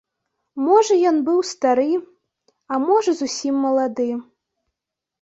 [0.67, 1.87] Можа ён быў стары,
[2.73, 4.13] а можа зусім малады.